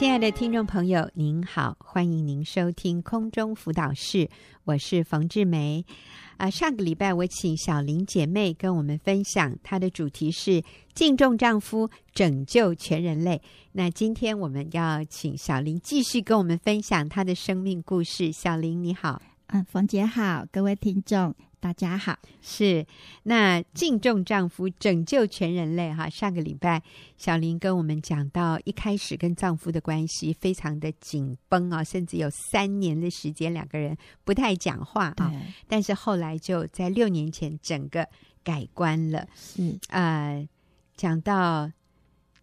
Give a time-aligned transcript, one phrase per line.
[0.00, 4.30] 亲爱的听众朋友，您好，欢迎您收听空中辅导室，
[4.64, 5.84] 我是冯志梅。
[6.38, 13.42] 啊，上个礼拜我请小玲姐妹跟我们分享，她的主题是敬重丈夫，拯救全人类。
[13.72, 18.32] 那今天我们要请小林继续跟我们分享她的生命故事。
[18.32, 21.34] 小林你好，嗯，冯姐好，各位听众。
[21.60, 22.86] 大家好，是
[23.24, 26.08] 那敬重丈夫，拯救全人类哈。
[26.08, 26.82] 上个礼拜，
[27.18, 35.30] 小林跟我们讲到，一开始跟丈夫的关系非常的紧绷啊，甚至有三年的时间两个人不太讲话啊。
[35.68, 38.08] 但是后来就在六年前整个
[38.42, 39.28] 改观了。
[39.34, 40.48] 是呃，
[40.96, 41.70] 讲到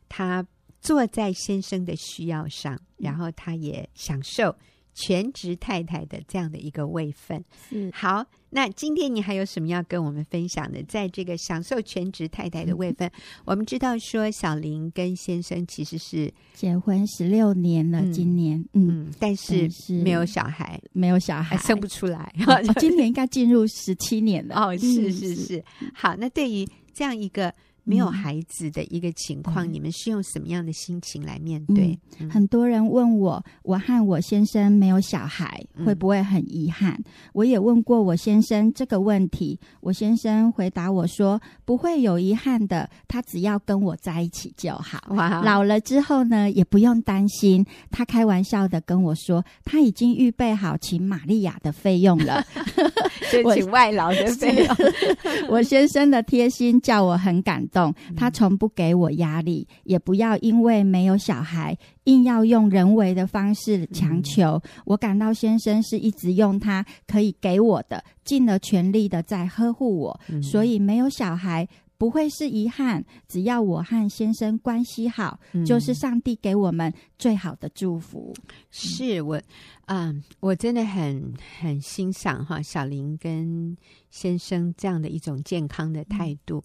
[0.08, 0.46] 他
[0.80, 4.56] 坐在先生的需要上，然后他也享受。
[5.00, 8.26] 全职太太的这样的一个位分，嗯好。
[8.50, 10.82] 那今天你还有什么要跟我们分享的？
[10.84, 19.70] 在这个享受全职太太的位分， 嗯、我们知道说小林跟先生其实是结婚十六年了，今年嗯，嗯，但是
[20.04, 22.34] 没有小孩，没有小孩，生不出来。
[22.48, 25.64] 哦、 今年应该进入十七年了哦，是是是。
[25.94, 27.54] 好，那对于这样一个。
[27.88, 31.98] 没有孩子的一个情况，嗯、你们是用什么样的心情来面对？
[32.20, 37.02] 嗯、很多人问我，我和我先生没有小孩，嗯、会不会很遗憾？
[37.32, 45.00] 我也问过我先生这个问题，我先生回答我说，不会有遗憾的，他只要跟我在一起就好。
[45.16, 47.66] 哇老了之后呢，也不用担心。
[47.90, 52.44] 他开玩笑的跟我说，他已经预备好请玛利亚的费用了，
[53.32, 54.76] 就请外劳的费用。
[55.48, 57.77] 我先生的贴心叫我很感动。
[58.16, 64.62] 他从不给我压力，也不要因为没有小孩，硬要用人为的方式强求。
[64.86, 71.68] 我感到先生是一直用他可以给我的，尽了全力的在呵护我，所以没有小孩
[71.98, 73.04] 不会是遗憾。
[73.28, 78.34] 只要我和先生关系好，就是上帝给我们最好的祝福。
[78.72, 79.42] 是我，
[79.88, 83.76] 嗯，我真的很很欣赏哈，小林跟
[84.12, 86.64] 先生这样的一种健康的态度。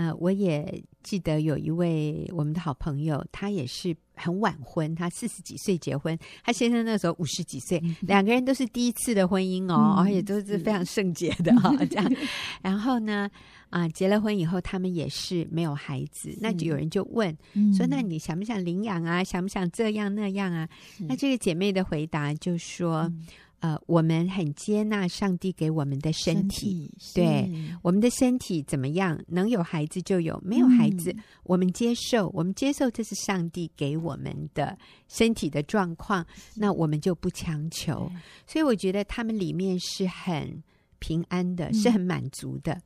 [0.00, 12.12] 呃，我也记得有一位我们的好朋友，他也是很晚婚，他四十几岁结婚，他先生那时候五十几岁，嗯、两个人都是第一次的婚姻哦，嗯、而且都是非常圣洁的哈、哦，这样。
[12.62, 13.30] 然后呢，
[13.68, 19.22] 啊、呃，结了婚以后，他们也是没有孩子，那就有人就问、嗯、说：“那你想不想领养啊？
[19.22, 20.66] 想不想这样那样啊？”
[21.06, 23.12] 那这个姐妹的回答就说。
[23.60, 34.78] 嗯呃，我们很接纳上帝给我们的身体，身体对我们的身体怎么样，能有孩子就有，没有孩子，嗯、我们接受，我们接受这是上帝给我们的
[35.08, 38.10] 身体的状况，那我们就不强求。
[38.46, 40.62] 所以我觉得他们里面是很
[40.98, 42.80] 平安的，嗯、是很满足的。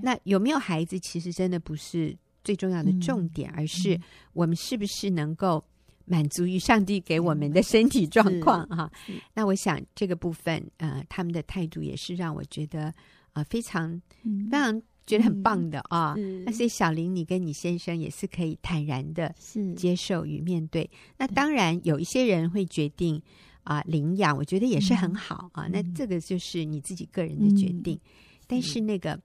[0.00, 4.00] 那有没有孩子，其实真的不是最重要的重点，嗯、而是
[4.34, 5.64] 我们是不是能够。
[6.04, 8.90] 满足于上帝给我们的身体状况哈，
[9.34, 12.94] 那我想这个部分呃，他们的态度也是让我觉得啊、
[13.34, 13.90] 呃、非常、
[14.22, 16.14] 嗯、非常觉得很棒的啊。
[16.44, 19.34] 那、哦、所以小林，你跟你先生也是可以坦然的
[19.76, 20.88] 接受与面对。
[21.16, 23.20] 那当然有一些人会决定
[23.62, 25.68] 啊、呃、领养，我觉得也是很好、嗯、啊。
[25.72, 28.00] 那这个就是你自己个人的决定，嗯、
[28.46, 29.18] 但是那个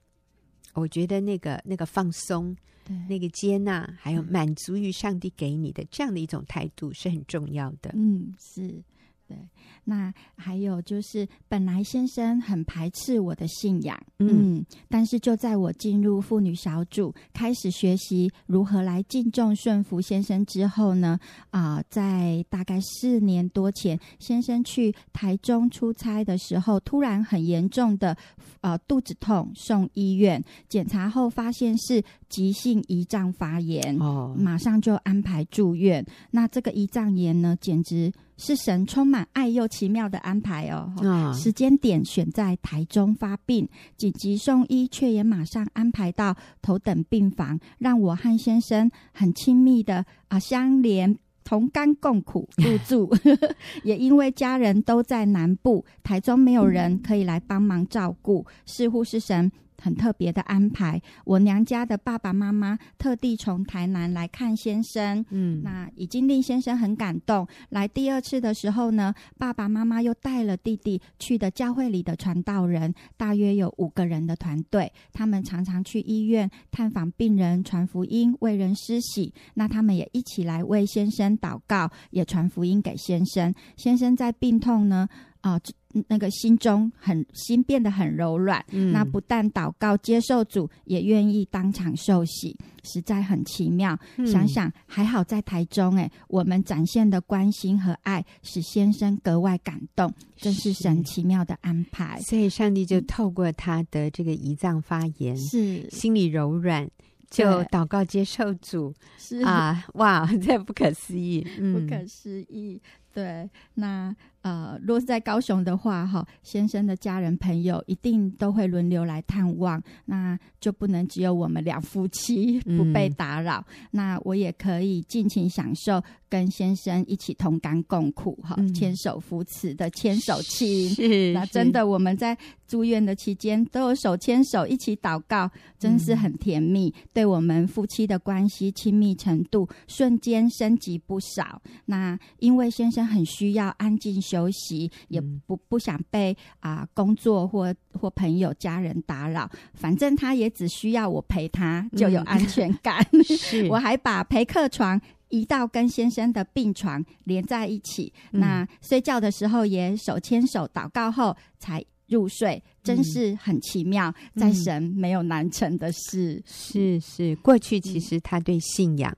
[0.74, 2.56] 我觉得那个那个放松。
[2.88, 7.92] 对那个接纳，还有满足于上帝给你的这样的一种态度是很重要的。
[7.94, 8.82] 嗯，是。
[9.30, 9.36] 对，
[9.84, 28.16] 那还有就是，本来先生很排斥我的信仰，嗯，嗯，但是就在我进入妇女小组，开始学习如何来敬重顺服先生之后呢，啊、呃，在大概四年多前，先生去台中出差的时候，突然很严重的
[28.62, 36.06] 呃肚子痛，送医院检查后发现是急性胰脏发炎，哦，马上就安排住院。
[36.32, 38.12] 那这个胰脏炎呢，简直。
[38.40, 40.94] 是神充满爱又奇妙的安排哦！
[40.98, 53.12] 哦时间点选在台中发病，紧急送医，却也马上安排到头等病房，让我和先生很亲密的啊相连，同甘共苦入住。
[53.84, 59.52] 也因为家人都在南部，台中没有人可以来帮忙照顾，似乎是神。
[59.88, 67.48] 很特别的安排，我娘家的爸爸妈妈特地从台南来看先生，嗯，那已经令先生很感动。
[67.70, 79.34] 来第二次的时候呢，爸爸妈妈又带了弟弟去的教会里的传道人，大约有五个人的团队，他们常常去医院探访病人，传福音，为人施洗。
[79.54, 83.56] 那他们也一起来为先生祷告，也传福音给先生。
[83.78, 85.08] 先生在病痛呢，
[85.40, 85.62] 啊、呃。
[86.08, 93.98] 那个心中很心变得很柔软，嗯、那不但祷告接受主，也愿意当场受洗，实在很奇妙。
[94.18, 102.20] 嗯、想想还好在台中，哎，我们展现的关心和爱，使先生格外感动，真是神奇妙的安排。
[102.22, 106.90] 所以上帝就透过他的这个胰脏发言，是心里柔软。
[107.30, 112.82] 就祷告接受主，是啊，哇， 这不可思议，嗯、不可思议。
[113.14, 114.16] 对，那
[114.48, 123.66] 呃，若是在高雄的话，哈，先生的家人朋友一定都会轮流来探望，那就不能只有我们两夫妻不被打扰。
[123.68, 130.90] 嗯、那我也可以尽情享受跟先生一起同甘共苦，哈，牵手扶持的牵手亲。
[130.92, 141.62] 是，那真的我们在住院的期间都有手牵手一起祷告，真是很甜蜜，嗯、对我们夫妻的关系亲密程度瞬间升级不少。
[141.86, 143.06] 那因为先生。
[143.08, 149.50] 很需要安静休息，也不不想被啊、呃、工作或或朋友家人打扰。
[149.74, 153.02] 反正他也只需要我陪他，就有安全感。
[153.14, 155.00] 嗯、是我还把陪客床
[155.30, 158.12] 移到跟先生的病床连在一起。
[158.32, 164.14] 嗯、那睡觉的时候也手牵手祷告后才入睡，真是很奇妙。
[164.36, 166.42] 嗯、在神没有难成的事。
[166.46, 169.16] 是是，过去其实他对信仰。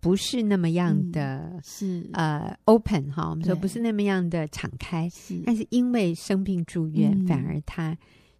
[0.00, 2.10] 不是那么样的，嗯、是。
[2.14, 5.40] 呃，open 哈，我们说不是那么样的敞开，是。
[5.44, 7.96] 但是因为生病住院，嗯、反而他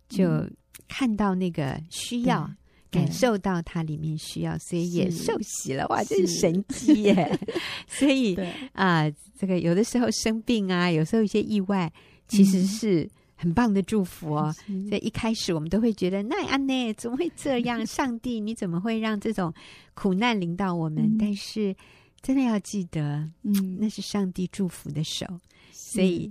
[0.09, 0.45] 就
[0.89, 2.57] 看到那个需要，嗯、
[2.91, 5.87] 感受到它里面需要，所以也受洗了。
[5.89, 7.39] 哇，这是神迹耶！
[7.87, 8.35] 所以
[8.73, 11.93] 啊、呃，这个有的时候生病啊，有时候一些意外，
[12.27, 13.09] 其实是。
[13.41, 14.55] 嗯很棒的祝福哦！
[14.87, 17.85] 所以一开始我们都会觉得，那安内怎么会这样？
[17.87, 19.51] 上帝，你怎么会让这种
[19.95, 21.05] 苦难临到我们？
[21.05, 21.75] 嗯、但是
[22.21, 25.27] 真的要记得，嗯，那是上帝祝福的手。
[25.73, 26.31] 所以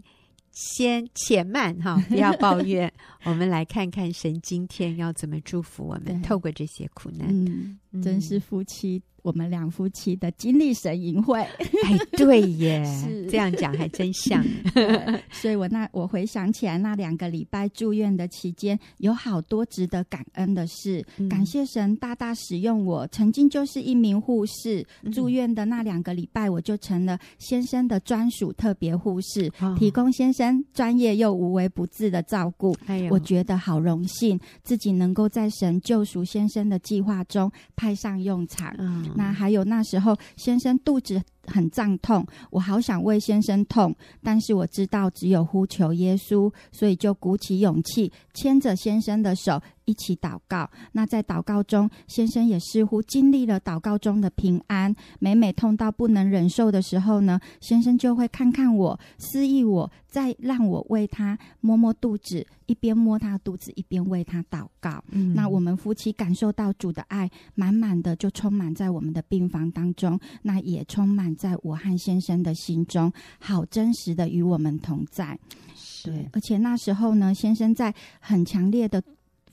[0.51, 2.93] 先且慢哈， 不要抱怨。
[3.23, 7.27] 我们来看看神今天要怎么祝福我们，透过这些苦难。
[7.29, 9.01] 嗯，嗯真是夫妻。
[9.21, 11.41] 我们两夫妻的经历神营会，
[11.83, 14.41] 哎，对耶，是这样讲还真像。
[15.29, 21.05] 所以我那我回想起来，那两个礼拜住院的期间，有好多值得感恩的事。
[21.17, 24.87] 嗯、感谢神大大使用我，曾经就是一名护士。
[25.03, 32.73] 嗯、住院的那两个礼拜，我就成了先生的专属特别护士，哦、提供先生专业又无微不至的照顾。
[33.11, 38.75] 我觉得好荣幸，自己能够在神救赎先生的计划中派上用场。
[38.77, 50.69] 嗯那还有那时候，先生肚子很胀痛，我好想为先生痛，但是我知道只有呼求耶稣，所以就鼓起勇气牵着先生的手一起祷告。
[50.91, 54.95] 那在祷告中，先生也似乎经历了祷告中的平安。
[55.19, 65.03] 每每痛到不能忍受的时候呢，先生就会看看我，示意我，再让我为他摸摸肚子，一边摸他肚子，一边为他祷告。
[65.09, 71.29] 嗯，那我们夫妻感受到主的爱，满满的就充满在我们的病房当中，那也充满。
[71.39, 73.09] 在我和先生的心中，
[73.39, 75.39] 好真实的与我们同在。
[75.73, 79.01] 是对，而且那时候呢，先生在很强烈的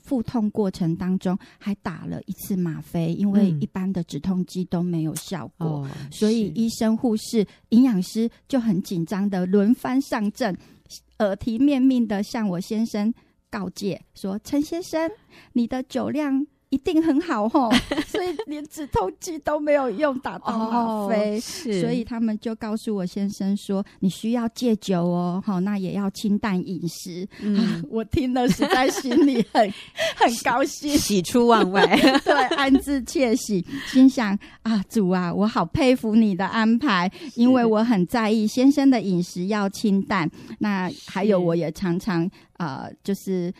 [0.07, 10.57] 腹痛过程当中，还打了一次吗啡，因为一般的止痛剂都没有效果，嗯、所以医生、护士、营养师就很紧张的轮番上阵，
[11.19, 13.13] 耳提面命的向我先生
[13.49, 15.11] 告诫说：“陈先生，
[15.51, 17.71] 你的酒量。”一定很好吼，
[18.05, 21.07] 所以连止痛剂都没有用，打到吗？
[21.09, 27.27] 啡，是，所以他们就告诉我先生说，你需要戒酒哦，好，那也要清淡饮食。
[27.41, 29.73] 嗯、啊，我听了实在心里很
[30.15, 31.83] 很高兴，喜出望外，
[32.23, 40.29] 对，暗自窃喜，心想啊，主啊，我好佩服你的安排，因为我很在意先生的饮食要清淡，
[40.59, 43.51] 那还有我也常常呃，就是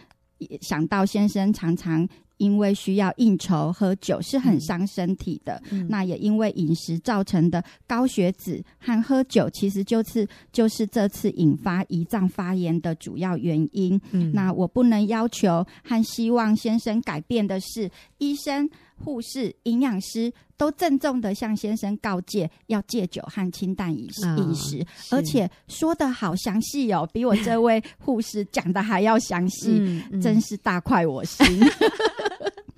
[0.61, 2.07] 想到先生常常。
[2.37, 13.99] 因为需要应酬喝酒是很伤身体的，嗯、那也因为饮食造成的高血脂和喝酒，其实就是就是这次引发胰脏发炎的主要原因。
[14.11, 17.89] 嗯、那我不能要求和希望先生改变的是，
[18.19, 18.69] 医生、
[19.03, 24.85] 护士、营养师都郑重的向先生告诫，要戒酒和清淡饮食，饮食、哦，
[25.17, 31.45] 而且说的好详细哦，比我这位护士讲的还要详细， 嗯嗯、真是大快我心。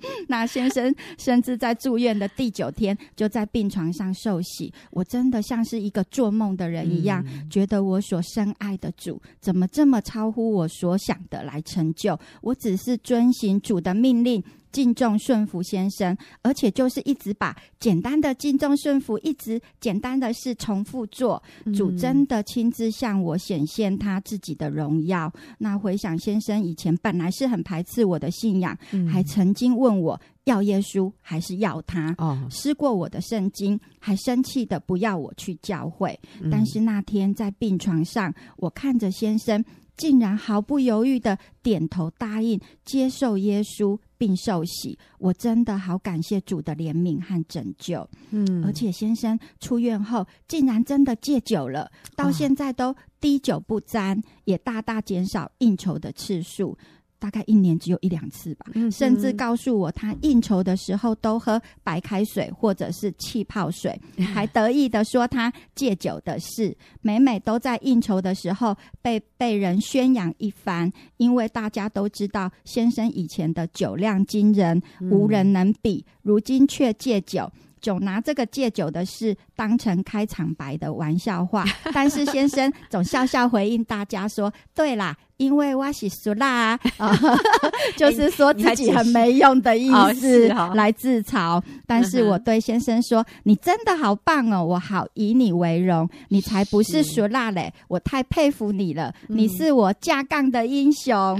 [0.28, 12.18] 那先生甚至在住院的第九天就在病床上受洗，我真的像是一个做梦的人一样，嗯、觉得我所深爱的主怎么这么超乎我所想的来成就？
[12.42, 21.42] 我只是遵行主的命令，敬重顺服先生，而且就是一直把简单的敬重顺服，一直简单的事重复做。
[21.74, 25.32] 主真的亲自向我显现他自己的荣耀。
[25.34, 36.18] 嗯、那回想先生以前本来是很排斥我的信仰，嗯、还曾经问我要耶稣还是要他，哦，撕过我的圣经，还生气的不要我去教会。
[36.40, 39.64] 嗯、但是那天在病床上，我看着先生。
[39.96, 48.08] 竟然毫不犹豫的点头答应接受耶稣并受洗，我真的好感谢主的怜悯和拯救。
[48.30, 56.78] 嗯，而且先生出院后竟然真的戒酒了，到现在都滴酒不沾，也大大减少应酬的次数。
[57.20, 63.96] 大概一年只有一两次吧，嗯、甚至告诉我他应酬的时候都喝白开水或者是气泡水，
[64.34, 77.52] 还得意的说他戒酒的事，每每都在应酬的时候被被人宣扬一番，因为大家都知道先生以前的酒量惊人，无人能比，如今却戒酒。
[77.82, 87.18] 总拿这个戒酒的事当成开场白的玩笑话， 但是先生总笑笑回应大家说：“对啦，因为我是俗辣啊，
[87.96, 91.60] 就是说自己很没用的意思来自嘲。
[91.86, 101.38] 但是我对先生说：‘你真的好棒哦，我好以你为荣，你才不是俗辣嘞，我太佩服你了，你是我架杠的英雄。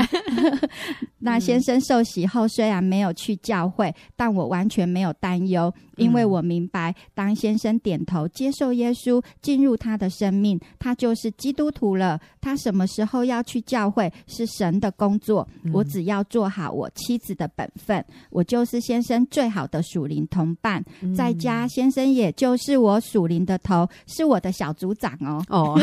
[1.22, 12.18] ’那先生受洗后虽然没有去教会，但我完全没有担忧。”因为我明白，当先生点头接受耶稣进入他的生命，他就是基督徒了。
[12.40, 20.84] 他什么时候要去教会是神的工作，我只要做好我妻子的本分，我就是先生最好的属灵同伴。
[21.16, 25.44] 在家，先生也就是我属灵的头，是我的小组长哦。
[25.48, 25.78] 哦，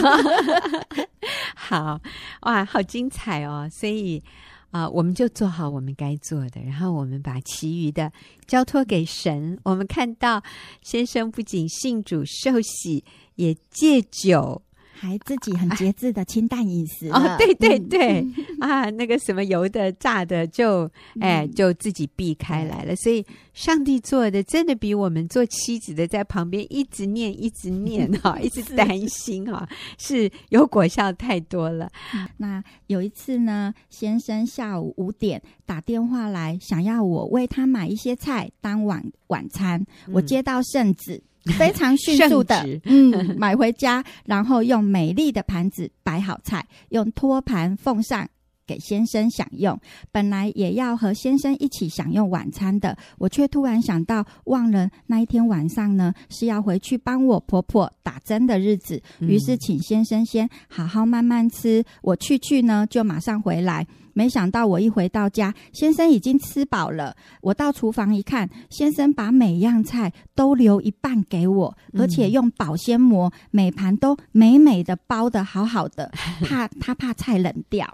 [1.56, 2.00] 好
[2.42, 3.68] 哇，好精彩哦！
[3.72, 4.24] 所以。
[4.70, 8.12] 啊、呃，我们就做好我们该做的，然后我们把其余的
[8.46, 9.58] 交托给神。
[9.64, 10.44] 我们看到
[10.84, 13.02] 先生不仅信主受洗，
[13.36, 14.62] 也戒酒。
[15.00, 17.08] 还自己很节制的清淡饮食。
[17.10, 22.96] 哦，对对对、嗯、 啊，那个什么油的、炸的就，就、嗯、哎，就自己避开来了。
[22.96, 23.24] 所以，
[23.54, 29.68] 上帝做的真的比我们做妻子的在旁边一直念、一直念哈，一直担心哈，
[30.00, 31.90] 是有果效太多了。
[32.38, 41.22] 那有一次呢，先生下午五点打电话来，想要我为他买一些菜当晚晚餐，我接到圣旨。
[41.58, 48.28] 非常迅速的，嗯， 买回家，然后用美丽的盘子摆好菜，用托盘奉上
[48.66, 49.80] 给先生享用。
[50.12, 63.88] 本来也要和先生一起享用晚餐的，我却突然想到，忘了那一天晚上呢是要回去帮我婆婆打针的日子，于是请先生先好好慢慢吃，我去去呢就马上回来。
[64.18, 67.16] 没想到我一回到家，先生已经吃饱了。
[67.40, 77.88] 我到厨房一看，先生把每样菜都留一半给我，而且用保鲜膜每盘都美美的包的好好的，怕他怕菜冷掉。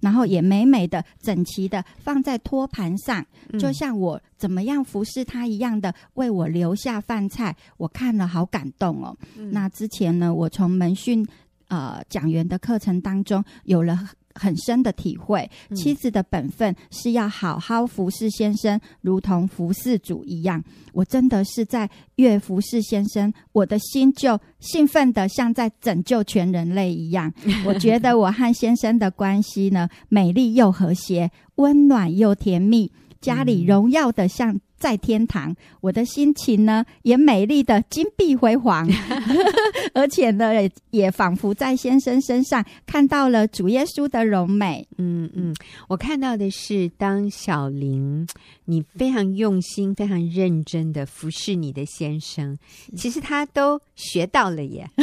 [0.00, 3.26] 然后也美美的整齐的放在托盘上，
[3.58, 7.56] 就像我怎么样服侍他一样的为我留下饭菜。
[7.78, 9.16] 我看了好感动哦。
[9.50, 11.26] 那之前呢，我从门训
[11.66, 13.98] 呃讲员的课程当中有了。
[14.34, 20.62] 很深的体会，妻子的本分是要好好服侍先生，如同服侍主一样。
[20.92, 27.32] 我真的是在越服侍先生，我的心就兴奋的像在拯救全人类一样。
[27.64, 34.60] 我觉得我和先生的关系呢，美丽又和谐，温暖又甜蜜，家里荣耀的像。
[34.76, 38.88] 在天堂，我的心情呢也美丽的金碧辉煌，
[39.94, 40.52] 而且呢
[40.90, 44.86] 也仿佛在先生身上看到了主耶稣的柔美。
[44.98, 45.54] 嗯嗯，
[45.88, 48.26] 我看到的是，当小玲
[48.64, 52.56] 你非常用心、非常认真的服侍你的先生，
[52.96, 54.88] 其实他都学到了耶。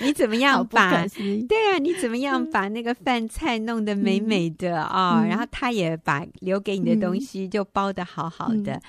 [0.00, 1.06] 你怎么样把？
[1.48, 5.24] 对啊，你怎么样把那个饭菜弄得美美的啊？
[5.24, 8.46] 然后他也把留给你的东西就包的好好。
[8.48, 8.80] 好的，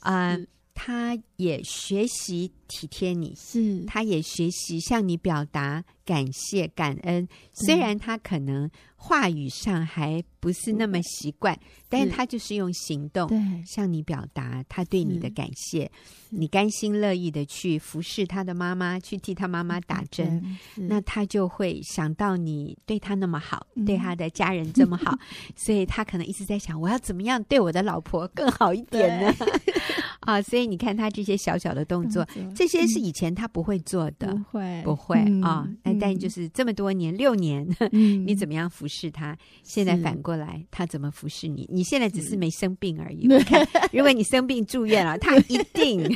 [0.00, 7.26] 啊、嗯呃，他也学习体贴你，是，他也学习向你表达感谢、感恩。
[7.52, 13.28] 虽然他可能话语上还不是那么习惯，但是他就是用行动
[13.66, 15.90] 向你表达他对你的感谢。
[16.30, 20.42] 你甘心乐意的去服侍他的妈妈，去替他妈妈打针，
[20.76, 25.16] 那他就会想到你对他那么好，对他的家人这么好，
[25.56, 29.34] 所以他可能一直在想，我要怎么样对我的老婆更好一点呢？
[30.20, 35.66] 啊，所以你看他这些小小的动作，这些是以前他不会做的，不会，不会啊。
[35.82, 39.36] 那嗯、但就是这么多年六年， 嗯、你怎么样服侍他？
[39.62, 41.68] 现在反过来，他怎么服侍你？
[41.72, 43.26] 你现在只是没生病而已。
[43.44, 46.14] 看，如果你生病住院了， 他一定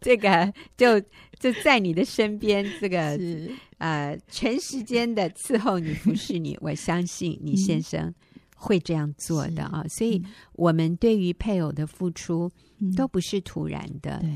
[0.00, 1.00] 这个就
[1.40, 6.56] 就在你的身边，这个是呃全时间的伺候你服侍你。
[6.60, 8.12] 我相信你先生
[8.54, 12.50] 会这样做的啊，所以我们对于配偶的付出
[12.96, 14.30] 都不是突然的，对。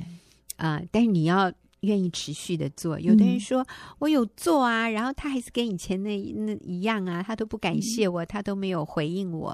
[0.56, 1.52] 啊，但是你要。
[1.82, 3.66] 愿意持续的做，有的人说、嗯、
[4.00, 9.50] 我有做啊，然后他还是跟以前那那一样啊，他都不感谢我，嗯、他都没有回应我，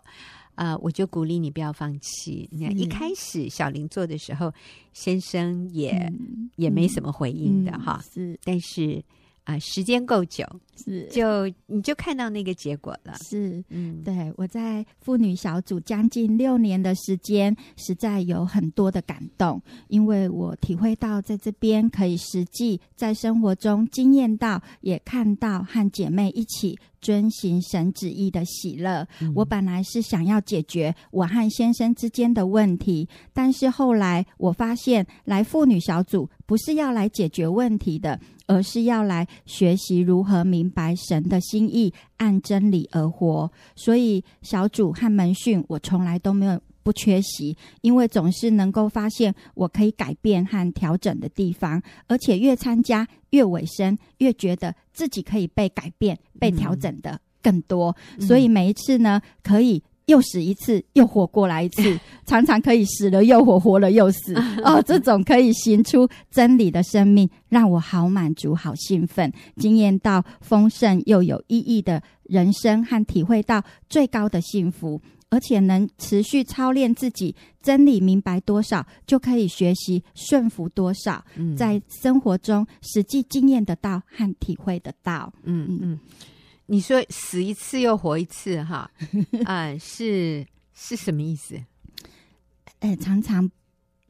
[0.54, 2.48] 啊、呃，我就鼓励你不要放弃。
[2.50, 4.50] 你看一开始小林做的时候，
[4.94, 9.04] 先生也、嗯、也没什么回应的、嗯、哈，是，但是。
[9.44, 10.44] 啊，时间够久，
[10.76, 13.14] 是就你就看到那个结果了。
[13.22, 26.78] 是，嗯，对，我在妇女小组将近六年的时间，实在有很多的感动，因为我体会到在这边可以实际在生活中经验到，也看到和姐妹一起。
[27.04, 29.06] 遵行神旨意的喜乐。
[29.20, 43.52] 嗯、我本来是想要解决我和先生之间的问题，但是后来我发现，来妇女小组不是要来解决问题的，而是要来学习如何明白神的心意，按真理而活。
[43.76, 46.58] 所以小组和门训，我从来都没有。
[46.84, 57.96] 不缺席，因为总是能够发现我可以改变和调整的地方，而且越参加越尾声，越觉得自己可以被改变、被调整的更多。
[58.18, 64.34] 嗯、所以每一次呢，可以又死一次，又活过来一次， 常常可以死了又活，活了又死。
[64.62, 75.00] 哦，这种可以行出真理的生命，让我好满足、好兴奋，惊艳到丰盛又有意义的人生，和体会到最高的幸福。
[75.34, 85.32] 而且能持续操练自己，真理明白多少，就可以学习顺服多少，嗯、在生活中实际经验得到和体会得到。
[85.42, 85.78] 嗯嗯。
[85.82, 86.00] 嗯，
[86.66, 88.88] 你说死一次又活一次，哈，
[89.44, 91.56] 啊、 呃，是是什么意思？
[92.78, 93.50] 哎、欸，常常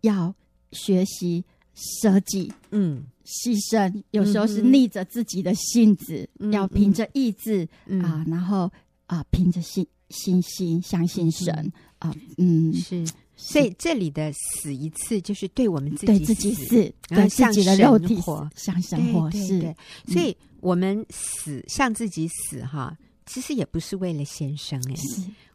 [0.02, 0.34] 要
[0.72, 1.42] 学习
[1.74, 8.70] 舍己，嗯，牺牲，有时候是逆着自己的性子，嗯、要凭着意志、嗯、啊，然后
[9.06, 9.86] 啊，凭着心。
[10.10, 11.72] 信心，相信神。
[11.98, 19.74] 啊，嗯，是，所以这里的死一次，就是对我们自己对自己死，对自己的肉体活，像生活是，
[20.06, 22.94] 所以我们死向自己死哈，
[23.26, 24.94] 其实也不是为了先生哎，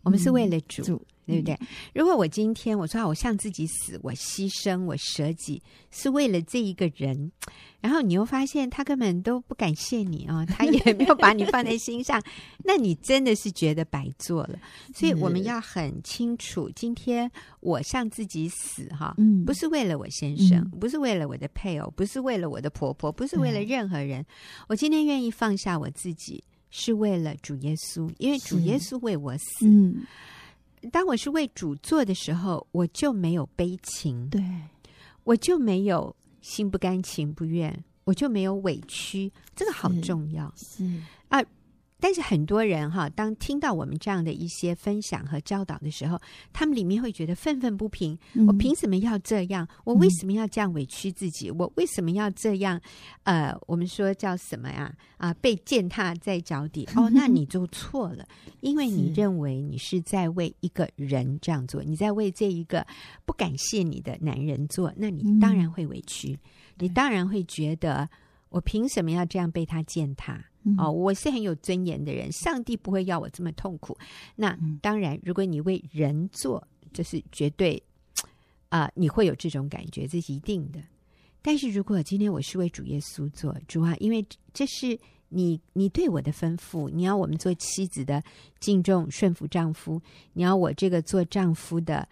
[0.04, 1.02] 我们是为了主。
[1.30, 1.56] 对不对？
[1.94, 7.32] 如果我今天我说我向自己死，我牺牲，我舍己，是为了这一个人，
[7.80, 12.20] 然后你又发现他根本都不感谢你啊、哦， 他也没有把你放在心上，
[12.66, 14.58] 那你真的是觉得白做了。
[14.92, 17.30] 所以我们要很清楚，今天
[17.60, 24.26] 我向自己死哈，不是为了我先生，不是为了我的配偶，不是为了我的婆婆，不是为了任何人。
[24.68, 29.66] 我今天愿意放下我自己，是为了主耶稣，因为主耶稣为我死。
[30.92, 34.42] 当我是为主做的时候，我就没有悲情，对，
[35.24, 41.02] 我就没有心不甘情不愿，我就没有委屈，这个好重要，是，是。
[41.28, 41.44] 啊。
[42.00, 46.20] 但是很多人哈，当听到我们这样的一些分享和教导的时候，
[46.54, 48.18] 他们里面会觉得愤愤不平。
[48.34, 49.68] 嗯、我凭什么要这样？
[49.84, 51.50] 我为什么要这样委屈自己？
[51.50, 52.80] 嗯、我为什么要这样？
[53.24, 54.94] 呃，我们说叫什么呀？
[55.18, 56.88] 啊，被践踏在脚底。
[56.96, 58.26] 哦，那你就错了，
[58.62, 62.86] 因为你认为你是在为一个人这样做，你在为这一个
[63.26, 66.40] 不感谢你的男人做，那你当然会委屈，嗯、
[66.80, 68.10] 你当然会觉得
[68.50, 70.44] 我凭什么要这样被他践踏？
[70.78, 73.98] 哦，我是很有尊严的人，上帝不会要我这么痛苦。
[74.36, 77.82] 那当然，如果你为人做，这是绝对
[78.68, 80.80] 啊、呃，你会有这种感觉，这是一定的。
[81.42, 88.22] 但是如果今天我是为主耶稣做，主啊，因为这是你你对我的吩咐，你要我们做妻子的
[88.60, 90.02] 敬重顺服丈夫，
[90.34, 92.08] 你要我这个做丈夫的。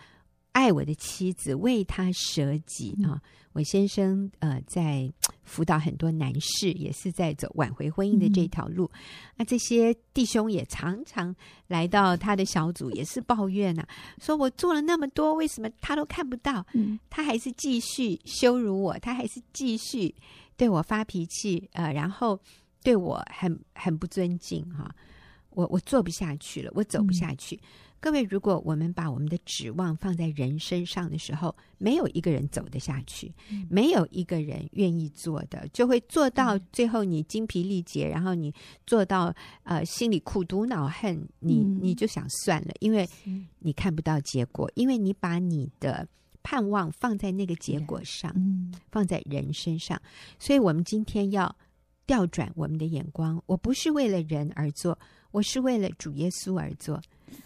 [0.58, 3.22] 爱我的妻子，为他舍己啊！
[3.54, 5.08] 我先生呃，在
[5.44, 8.90] 辅导很多男士，也是在走挽回婚姻的这条路。
[9.36, 11.36] 那、嗯、这些弟兄也常常
[11.68, 13.90] 来到他的小组，也是抱怨呐、啊，
[14.20, 16.66] 说我做了那么多，为什么他都看不到？
[16.74, 20.16] 嗯、他还是继续羞辱我，他还是继续
[20.56, 22.40] 对我发脾气，呃，然后
[22.82, 24.96] 对我很很不尊敬哈、啊。
[25.58, 27.56] 我我做不下去了，我走不下去。
[27.56, 27.68] 嗯
[28.00, 33.34] 各位，如果我们把我们的指望放在人身上的时候，没有一个人走得下去，
[33.72, 38.54] 没有一个人愿意做的，就会做到最后你精疲力竭，然后你
[38.86, 43.10] 做到呃心里苦毒恼恨，你你就想算了，因为
[43.58, 46.08] 你看不到结果，因为你把你的
[46.44, 48.32] 盼望放在那个结果上，
[48.92, 50.00] 放在人身上，
[50.38, 51.56] 所以我们今天要
[52.06, 55.00] 调转我们的眼光，我不是为了人而做，
[55.38, 57.00] 我是为了主耶稣而做。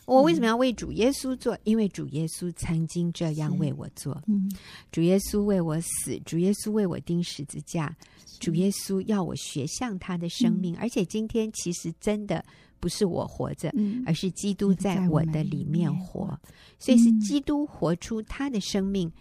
[0.05, 1.57] 我为什么要为主耶稣做？
[1.65, 4.21] 因为主耶稣曾经这样为我做。
[4.27, 4.49] 嗯，
[4.93, 7.93] 主耶稣为我死，主耶稣为我钉十字架，
[8.39, 10.73] 主耶稣要我学像他的生命。
[10.77, 12.41] 而且今天其实真的
[12.79, 13.73] 不是我活着，
[14.05, 16.39] 而是基督在我的里面活。
[16.79, 19.11] 所以是基督活出他的生命，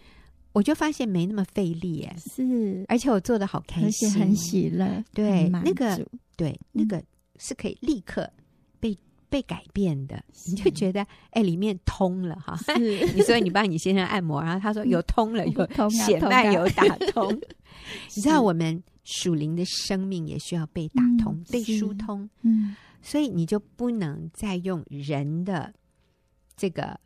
[0.53, 2.15] 我就发现没那么费力耶。
[2.33, 5.03] 是，而且我做的好开心，很喜乐。
[5.13, 6.07] 对，那个
[6.37, 7.03] 对，那个
[7.37, 8.29] 是可以立刻。
[9.31, 12.59] 被改变的，你就觉得哎，里面通了哈。
[13.15, 17.33] 你所以你帮你先生按摩，然后他说有通了，有血脉有打通。
[18.13, 22.29] 你知道我们属灵的生命也需要被打通、被疏通。
[22.41, 25.73] 嗯，所以你就不能再用人的
[26.57, 26.99] 这个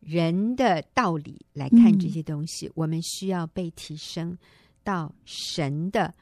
[0.00, 2.68] 人的道理来看这些东西。
[2.74, 4.36] 我们需要被提升
[4.82, 6.12] 到神的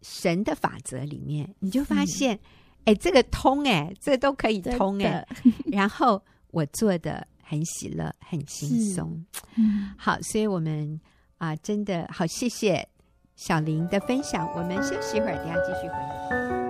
[0.00, 2.38] 神的法则里面，你就发现。
[2.84, 5.26] 哎，这个通哎，这都可以通哎。
[5.72, 9.24] 然后我做的很喜乐，很轻松。
[9.56, 11.00] 嗯，好，所以我们
[11.38, 12.86] 啊、呃，真的好，谢谢
[13.36, 14.46] 小林的分享。
[14.56, 16.63] 我们休息一会儿，等下继续回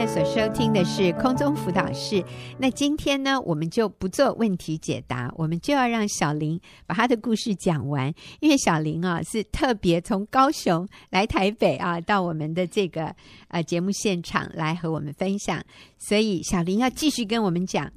[0.00, 0.06] 来。
[0.06, 2.24] 所收听的是空中辅导室。
[2.58, 8.12] 那今天呢，我们就不做问题解答，我们就要让小林把他的故事讲完。
[8.40, 13.14] 因为小林啊，是特别从高雄来台北啊，到我们的这个
[13.48, 15.62] 呃节目现场来和我们分享。
[15.98, 17.92] 所以小林要继续跟我们讲，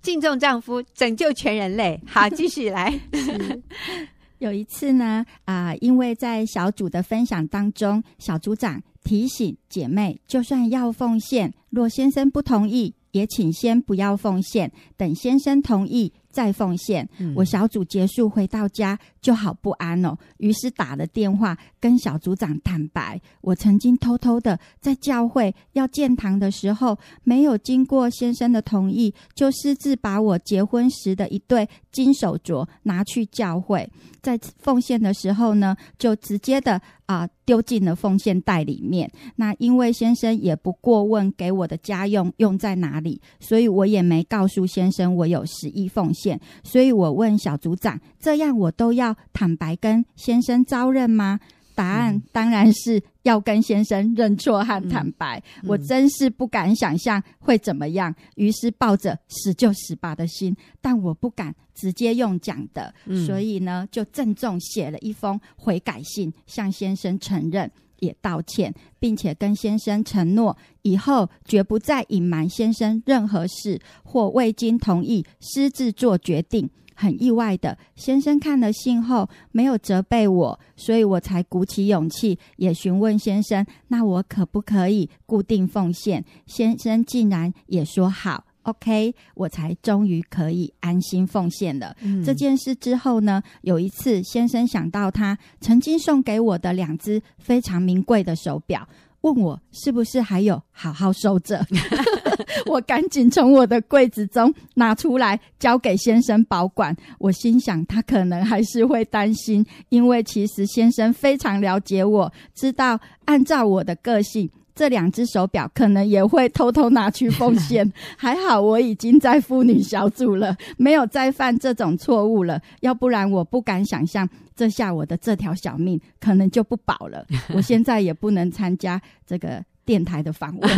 [0.00, 2.00] 敬重丈夫，拯救全人类。
[2.06, 2.98] 好，继续来。
[4.38, 8.82] 有一次呢，啊、呃，因为在小组的分享当中，小组长。
[9.04, 16.12] 提醒姐妹，就算要奉献，若先生不同意，也请先不要奉献，等先生同意。
[16.28, 20.16] 再奉献，我小组结束回到家就好不安哦。
[20.36, 33.90] 于是打了电话跟小组长坦白，我曾经偷偷的在教会要建堂的时候，没有经过先生的同意，就私自把我结婚时的一对金手镯拿去教会，
[34.22, 39.10] 在奉献的时候呢，就直接的啊、丢进了奉献袋里面。
[39.36, 46.40] 那因为先生也不过问给我的家用用在哪里，所以我也没告诉先生我有十亿奉献。
[46.62, 51.40] 所以我问小组长：“这样我都要坦白跟先生招认吗？”
[51.76, 55.38] 答案当然是要跟先生认错和坦白。
[55.62, 67.70] 嗯、我真是不敢想象会怎么样，于是抱着死就死吧的心，但我不敢直接用讲的，嗯、所以呢，就郑重写了一封悔改信，向先生承认。
[68.00, 76.68] 也道歉，并且跟先生承诺，以后绝不再隐瞒先生任何事，或未经同意私自做决定。
[76.96, 86.24] 很意外的，先生看了信后没有责备我，所以我才鼓起勇气，也询问先生，那我可不可以固定奉献？
[86.46, 88.44] 先生竟然也说好。
[88.62, 91.94] OK，我才终于可以安心奉献了。
[92.02, 98.88] 嗯、这件事之后呢，有一次先生想到他曾经送给我的两只非常名贵的手表，
[99.20, 101.64] 问我是不是还有好好收着。
[102.66, 106.94] 我赶紧从我的柜子中拿出来交给先生保管。
[107.18, 114.50] 我心想他可能还是会担心，因为其实先生非常了解我，知道按照我的个性。
[114.74, 122.60] 这两只手表可能也会偷偷拿去奉献， 还好我已经在妇女小组了，没有再犯这种错误了。
[122.80, 127.24] 要不然我不敢想象，这下我的这条小命可能就不保了。
[127.54, 129.64] 我现在也不能参加这个。
[129.86, 130.70] 电台的访问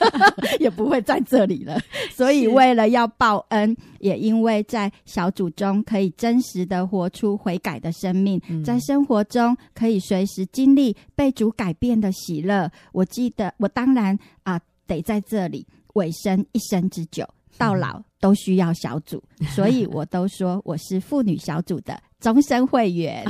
[0.58, 1.78] 也不会在这里了，
[2.10, 12.68] 所以为了要报恩，也因为在小组中可以真实的活出悔改的生命，在生活中可以随时经历被主改变的喜乐。
[12.92, 19.22] 我记得，我当然啊、呃，得在这里委身一生之久，到老都需要小组，
[19.54, 23.24] 所以我都说我是妇女小组的终身会员。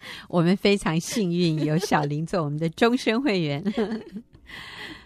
[0.28, 3.62] 我们非常幸运有小林做我们的终身会员。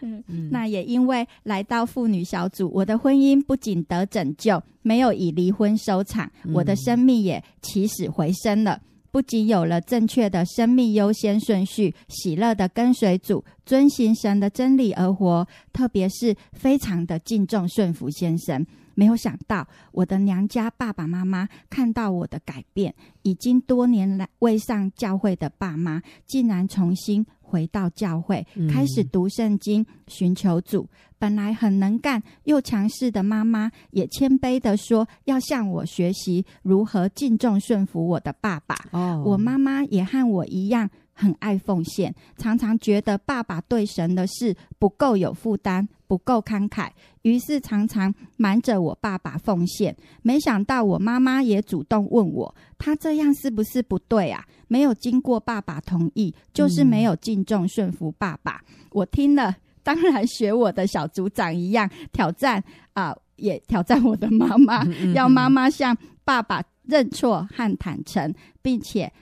[0.00, 8.80] 嗯，那也因为来到妇女小组，我的婚姻不仅得拯救，没有以离婚收场，我的生命也起死回生了。
[9.12, 18.66] 不仅有了正确的生命优先顺序，喜乐的跟随主，遵行神的真理而活，特别是非常的敬重顺服先生。
[18.94, 30.88] 没有想到，我的娘家爸爸妈妈看到我的改变，已经多年来未上教会的爸妈，竟然重新回到教会，开始读圣经，寻求主。
[31.18, 38.74] 本来很能干又强势的妈妈，也谦卑的说，要向我学习如何敬重顺服我的爸爸。
[38.90, 40.90] 哦，我妈妈也和我一样。
[41.22, 46.88] 很爱奉献，常常觉得爸爸对神的事不够有负担，不够慷慨，
[47.22, 49.96] 于是常常瞒着我爸爸奉献。
[50.22, 54.44] 没想到我妈妈也主动问我，他这样是不是不对啊？
[54.66, 58.60] 没有经过爸爸同意，就是没有敬重顺服爸爸。
[58.68, 59.54] 嗯、我听了，
[59.84, 62.62] 当然学我的小组长一样挑战
[62.94, 69.12] 啊、呃，也挑战我的妈妈，嗯嗯嗯要妈妈向爸爸认错和坦诚，并且。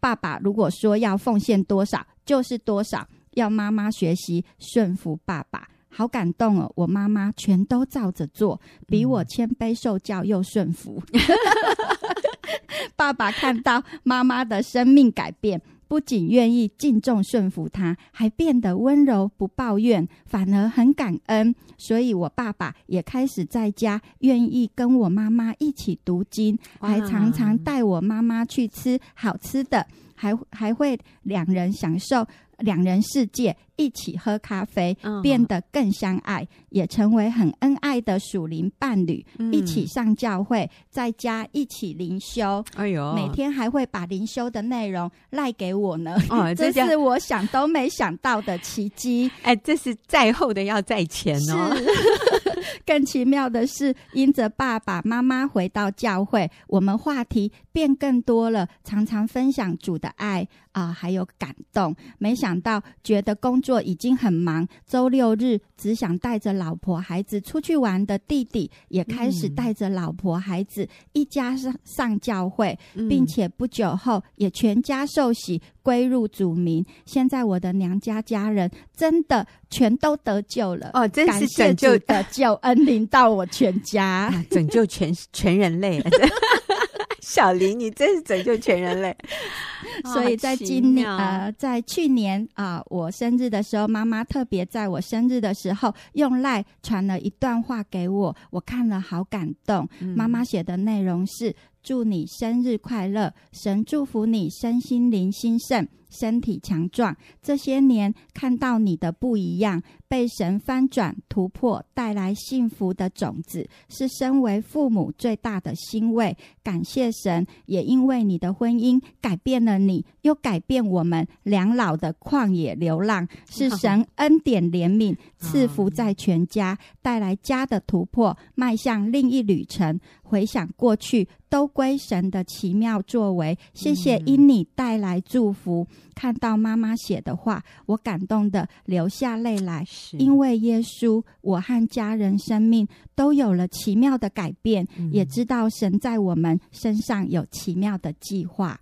[0.00, 6.70] 爸爸如果说要奉献多少就是多少，要妈妈学习顺服爸爸，好感动哦！
[6.74, 11.02] 我妈妈全都照着做，比我谦卑受教又顺服。
[12.96, 15.60] 爸爸看到妈妈的生命改变。
[15.88, 21.54] 不仅愿意敬重顺服他，还变得温柔不抱怨，反而很感恩。
[21.78, 32.26] 所以，我爸爸也开始在家愿意跟我妈妈一起读经，还常常带我妈妈去吃好吃的，还还会两人享受。
[32.58, 39.24] 两人世界一起喝咖啡，嗯、变得更相爱，也成为很恩爱的属灵伴侣。
[39.38, 42.64] 嗯、一起上教会，在家一起灵修。
[42.76, 46.16] 哎呦，每天还会把灵修的内容赖给我呢。
[46.30, 49.30] 哦， 这，这是我想都没想到的奇迹。
[49.42, 51.76] 哎，这是在后的要在前哦。
[52.66, 61.94] 是更奇妙的是，因着爸爸妈妈回到教会，我们话题变更多了，常常分享主的爱啊、呃，还有感动。
[62.18, 75.62] 没想到，觉得工作已经很忙，周六日只想带着老婆孩子出去玩的弟弟，也开始带着老婆孩子一家上上教会，嗯、并且不久后也全家受洗。
[75.86, 81.06] 归入主名，现在我的娘家家人真的全都得救了哦！
[81.08, 86.02] 真是拯救的救恩临到我全家，啊、拯救全 全人类。
[87.20, 89.14] 小林，你真是拯救全人类。
[90.14, 99.88] 所以在今年呃，在去年啊、呃，我生日的时候，妈妈特别在我生日的时候用赖传了一段话给我，我看了好感动。
[100.00, 101.54] 嗯、妈妈写的内容是。
[101.86, 103.32] 祝你生日快乐！
[103.52, 107.16] 神祝福你身心灵兴盛，身体强壮。
[107.40, 116.36] 这些年看到你的不一样，被神翻转突破，带来幸福的种子，是身为父母最大的欣慰。
[116.64, 130.00] 感谢神，也因为你的婚姻改变了你，又改变我们两老的旷野流浪，是神恩典怜悯赐福在全家，带来家的突破，迈向另一旅程。
[130.28, 133.56] 回想过去，都归神的奇妙作为。
[133.72, 135.86] 谢谢因你带来祝福。
[135.90, 139.86] 嗯、看到妈妈写的话，我感动的流下泪来。
[140.18, 148.80] 因为耶稣，我和家人生命都有了奇妙的改变，嗯、也知道神在我们身上有奇妙的计划。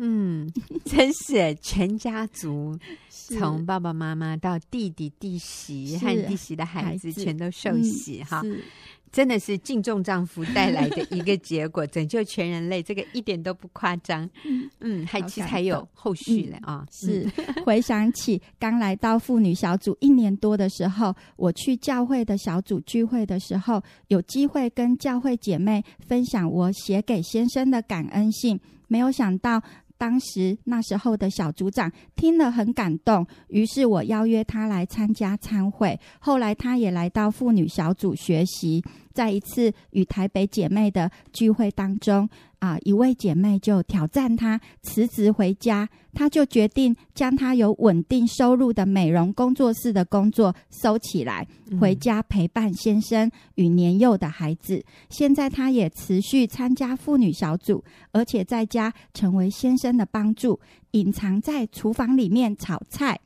[0.00, 0.48] 嗯，
[0.86, 2.78] 真是全家族，
[3.10, 8.40] 从爸爸妈妈到弟弟弟媳和弟媳的孩子，全都受洗哈。
[9.10, 14.28] 真的是敬重丈夫带来的一个结果，拯救全人类，这个一点都不夸张。
[14.80, 16.86] 嗯，还其实还有后续了啊！
[16.92, 17.26] 是
[17.64, 29.62] 回想起刚来到妇女小组一年多的时候，我去教会的小组聚会的时候，有机会跟教会姐妹分享我写给先生的感恩信，没有想到。
[29.98, 35.98] 当时那时候的小组长听了很感动，于是我邀约他来参加参会。
[36.20, 38.82] 后来他也来到妇女小组学习。
[39.18, 42.28] 在一次与台北姐妹的聚会当中，
[42.60, 51.44] 啊，一位姐妹就挑战她辞职回家，她就决定将她有稳定收入的美容工作室的工作收起来，
[51.80, 54.84] 回家陪伴先生与年幼的孩子。
[55.10, 60.60] 现在她也持续参加妇女小组，而且在家成为先生的帮助，
[60.92, 63.18] 隐藏在厨房里面炒菜。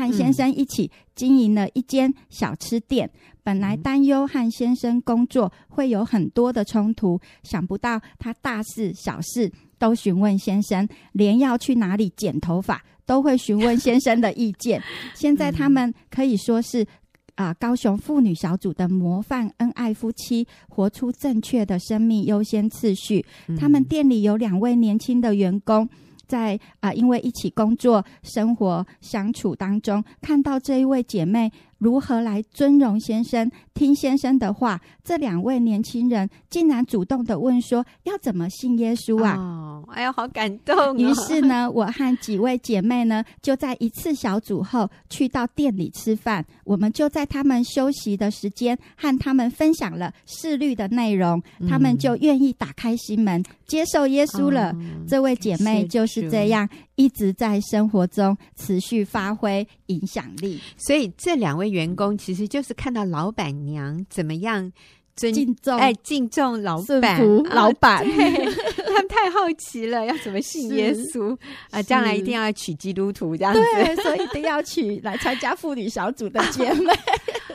[0.00, 3.10] 和先生一起经营了一间小吃店。
[3.42, 14.80] 本来担忧和先生工作会有很多的冲突，想不到他大事小事都询问先生，连要去哪里剪头发都会询问先生的意见。
[15.14, 16.86] 现在他们可以说是
[17.34, 23.24] 啊，高雄妇女小组的模范恩爱夫妻，活出正确的生命优先次序。
[23.58, 25.88] 他们店里有两位年轻的员工。
[26.30, 34.80] 在啊，因为一起工作、生活、相处当中，看到这一位姐妹如何来尊荣先生，听先生的话。
[35.02, 40.94] 这两位年轻人竟然主动的问说：“要怎么信耶稣啊？”哦，哎呀，好感动哦！
[40.94, 46.44] 于是呢，我和几位姐妹呢，就在一次小组后去到店里吃饭。
[46.64, 54.70] 我们就在他们休息的时间，和他们分享了释律的内容，嗯、他们就愿意打开心门，接受耶稣了。
[54.70, 54.76] 哦、
[55.08, 60.60] 这位姐妹就是这样一直在生活中持续发挥影响力。
[60.76, 64.72] 所以这两位员工其实就是看到老板娘怎么样。
[65.16, 65.76] 敬重。
[65.78, 71.36] 哎，敬重老板，老板， 他们太好奇了，要怎么信耶稣。
[71.70, 71.82] 啊？
[71.82, 76.90] 将来一定要娶基督徒这样子，对，所以一定要娶来参加妇女小组的姐妹。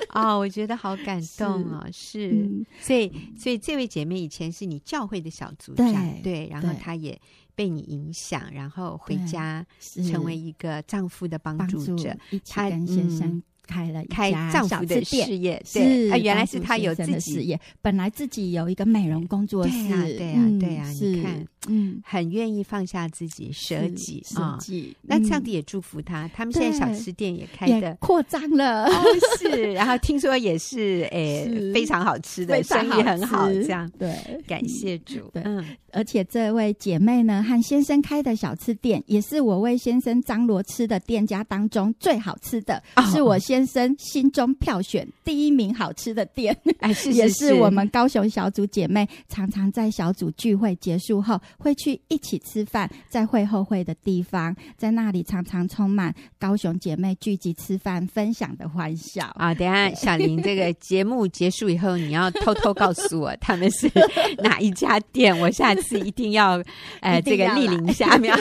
[0.10, 0.32] 啊！
[0.38, 2.47] 我觉得好感动哦， 是，
[2.80, 7.19] 所以，所以这位姐妹以前是你教会的小组长，对，然后她也
[7.56, 9.65] 被你影响，然后回家
[10.12, 12.15] 成为一个丈夫的帮助者，
[12.47, 13.41] 她跟先生。
[13.67, 24.58] 开了一家开丈夫的事业，是啊，原来是他有自己的事业，本来自己有一个美容工作室，对啊，对呀，对呀，你看，嗯，很愿意放下自己，舍己啊，
[25.01, 28.88] 那上帝也祝福他，他们现在小吃店也开的扩张了，
[29.39, 34.13] 是，然后听说也是诶，非常好吃的，生意很好，这样，对，
[34.47, 43.55] 感谢主，嗯，而且这位姐妹呢，和先生开的小吃店，也是我为先生张罗吃的店家当中最好吃的，是我先。
[43.56, 59.54] 先生心中票选第一名好吃的店，哎，是 是是，也是我们高雄小组姐妹常常在小组聚会结束后会去一起吃饭，在会后会的地方，在那里常常充满高雄姐妹聚集吃饭分享的欢笑啊！
[59.54, 63.89] 等下 小林，这个节目结束以后，你要偷偷告诉我 他们是
[64.39, 66.62] 哪一家店，我下次一定要
[67.00, 68.36] 呃这个莅临下面，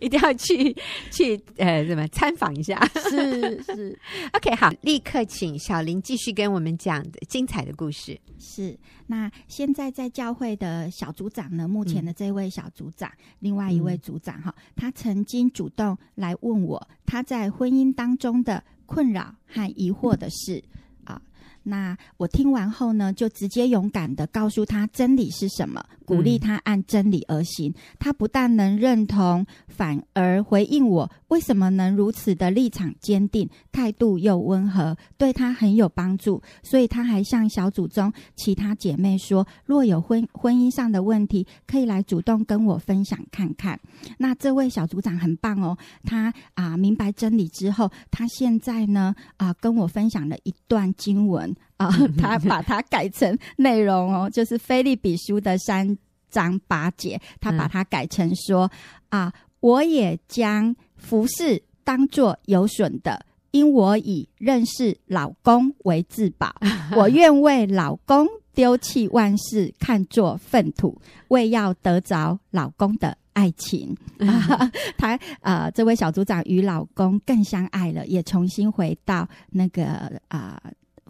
[0.00, 0.74] 一定要去
[1.10, 2.82] 去呃怎么参访一下？
[3.10, 3.98] 是是
[4.32, 4.53] ，OK。
[4.54, 8.20] 好，立刻请小林继续跟我们讲精彩的故事。
[8.38, 11.66] 是，那现在在教会的小组长呢？
[11.66, 20.58] 目前的这位小组长，嗯、另外一位组长哈，他曾经主动来问我他在婚姻当中的困扰和疑惑的事。
[20.58, 21.20] 嗯
[21.66, 27.70] 那我听完后呢，就直接勇敢的告诉他真理是什么，鼓励他按真理而行。
[27.70, 36.42] 嗯、他不但能认同，反而回应我为什么能如此的立场坚定，态度又温和，对他很有帮助。
[36.62, 43.78] 所以他还向小组中其他姐妹说，若有婚婚姻上的问题，可以来主动跟我分享看看。
[44.18, 51.54] 那这位小组长很棒哦，他啊、呃、明白真理之后，他现在呢啊、呃、跟我分享了一段经文。
[51.76, 55.96] 啊，他把它改成内容哦，就是菲利比书的三
[56.30, 58.70] 章八节，他把它改成说
[59.08, 66.54] 啊，我也将服饰当作有损的，因我以认识老公为至宝，
[66.96, 73.96] 我愿为老公丢弃万事，看作粪土，为要得着老公的爱情。
[74.20, 80.62] 啊、他啊，这位小组长与老公更相爱了，也重新回到那个啊。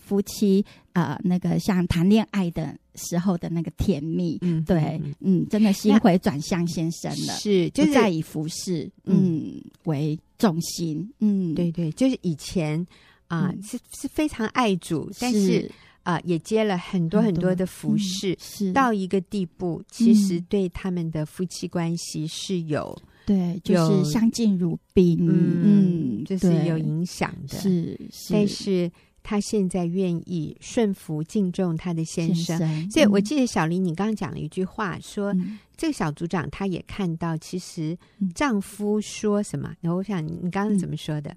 [0.04, 12.86] 夫妻呃，那个像谈恋爱的时候的那个甜蜜，嗯，对，嗯，真的心回转向先生了，是，就是在以服饰，嗯，为重心，嗯，对对，就是以前
[13.28, 15.68] 啊、是是非常爱主，但是
[16.02, 18.72] 啊、呃、也接了很多很多的服饰，嗯、是。
[18.72, 28.92] 到一个地步，其实对他们的夫妻关系是有，对，就是相敬如宾，嗯，嗯，就是有影响的，是，是，但是。
[29.24, 37.96] 他现在愿意顺服、敬重她的先生，先生，所以我记得小林，你刚刚讲了一句话，说、嗯、这个小组长他也看到，其实
[38.34, 39.74] 丈夫说什么？
[39.80, 41.30] 然后我想，你刚刚怎么说的？
[41.30, 41.36] 嗯、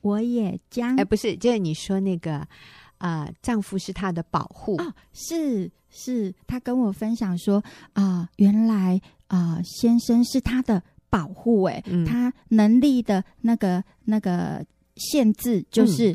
[0.00, 2.38] 我也将哎，不是，就是你说那个
[2.98, 16.12] 啊、呃，丈夫是她的保护哦，是是，她跟我分享说啊、呃，原来啊、呃，先生是她的保护，哎、嗯，他能力的那个那个限制就是。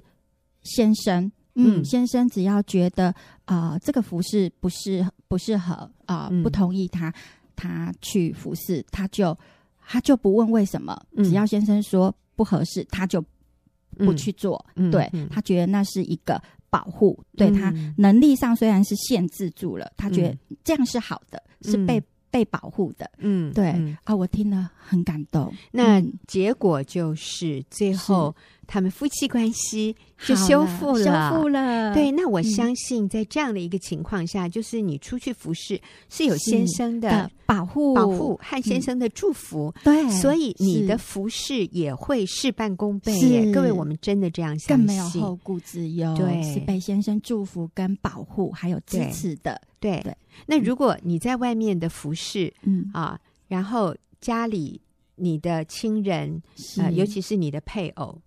[0.63, 3.13] 嗯先生，嗯，嗯，先生只要觉得
[3.45, 5.73] 啊、呃，这个服饰不适不适合
[6.06, 7.13] 啊、呃嗯，不同意他
[7.56, 9.38] 他去服侍，他就
[9.86, 13.21] 他就不问为什么，嗯、只要先生说不合适，他就
[13.97, 14.65] 不去做。
[14.76, 23.12] 嗯、对、嗯、他觉得那是一个保护、嗯，对他能力上虽然是限制住了，他觉得这样是好的，嗯、是被被保护的。
[23.17, 25.54] 嗯，对、嗯、啊，我听了很感动。
[25.71, 28.34] 那结果就是最后。
[28.67, 29.95] 他们夫妻关系
[30.26, 31.93] 就修复了，修复了。
[31.93, 43.52] 对，那我相信在这样的一个情况下，嗯、就是你出去服侍是有先生的，保护、保护和先生的祝福，对、嗯，所以你的服侍也会事半功倍耶。
[43.52, 49.62] 各位，我们真的这样相信，更没有后顾之忧，对，是被先生祝福跟保护还有支持的。
[49.79, 50.15] 对，对，
[50.46, 52.90] 那如果你在外面的服侍，嗯。
[52.94, 54.79] 啊，然后家里
[55.15, 56.42] 你的亲人，
[56.77, 58.17] 呃，尤其是你的配偶。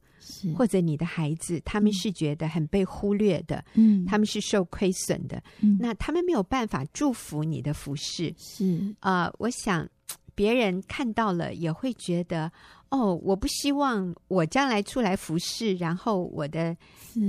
[0.57, 8.95] 或者你的孩子，他们是觉得很被忽略的，嗯，他们是受亏损的，嗯，那他们没有办法祝福你的服饰，是。
[9.01, 9.89] 啊，呃，我想
[10.35, 12.51] 别人看到了也会觉得，
[12.91, 16.77] 哦，我不希望我将来出来服侍，然后我的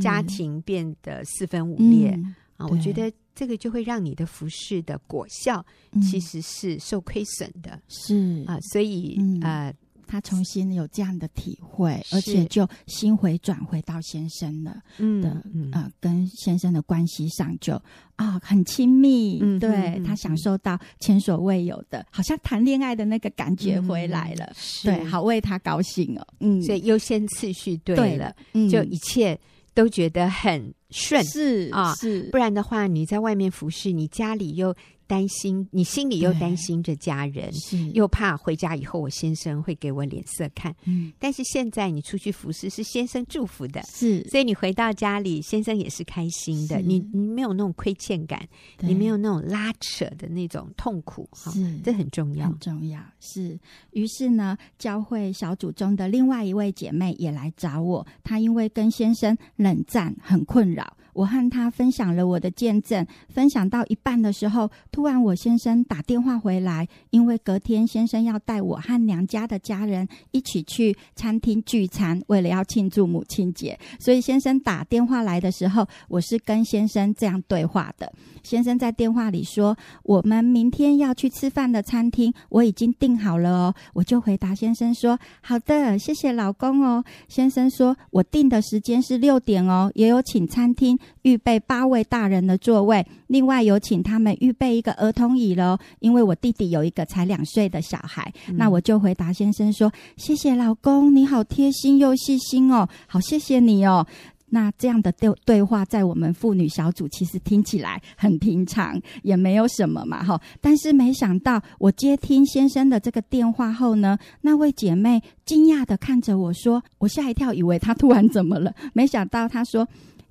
[0.01, 5.65] 家庭变得四分五裂，嗯，啊，我觉得这个就会让你的服饰的果效
[6.01, 8.43] 其实是受亏损的，是。
[8.47, 9.73] 啊，所以，嗯，呃。
[10.07, 15.69] 他重新有这样的体会，而且就心回转回到先生了的，嗯。
[15.73, 17.73] 呃，跟先生的关系上就
[18.15, 24.55] 啊、哦、很亲密，嗯、对、嗯、他享受到前所未有的，好像谈恋爱的那个感觉回来了，嗯、
[24.85, 29.37] 对，好为他高兴哦，嗯，所以优先次序对了，对了嗯、就一切
[29.73, 34.73] 都觉得很顺，是啊，是，不然的话你在外面服侍，你家里又。
[35.07, 37.51] 担心你心里又担心着家人，
[37.93, 40.75] 又怕回家以后我先生会给我脸色看。
[40.85, 46.79] 嗯，但是现在你出去服侍是先生祝福的，是，所以你回到家里，先生也是开心的。
[46.79, 48.47] 你你没有那种亏欠感，
[48.79, 52.99] 你没有那种拉扯的那种痛苦，是，这很重要，很重要。
[53.19, 53.57] 是，
[53.91, 60.97] 于是呢，教会小组中的另外一位姐妹也来找我，她因为跟先生冷战很困扰。
[61.17, 78.13] 我和他分享了我的见证，分享到一半的时候，突然我先生打电话回来，因为隔天先生要带我和娘家的家人一起去餐厅聚餐，为了要庆祝母亲节，所以先生打电话来的时候，我是跟先生这样对话的。
[78.43, 95.77] 先生在电话里说：“我们明天要去吃饭的餐厅，我已经订好了哦。”我就回答先生说：“好的，谢谢老公哦。”先生说：“我订的时间是六点哦，也有请餐厅。”预备八位大人的座位，另外有请他们预备一个儿童椅喽。
[95.99, 104.05] 因为我弟弟有一个才两岁的小孩，嗯、那我就回答先生说：“谢谢老公，你好贴心又细心哦，好谢谢你哦。”
[104.49, 110.39] 那这样的对对话，在我们妇女小组其实听起来很平常，也没有什么嘛，哈。
[110.61, 118.73] 但是没想到，我接听先生的这个电话后呢，那位姐妹惊讶的看着我说：“我吓一跳，以为她突然怎么了？
[118.93, 119.85] 没想到她说。”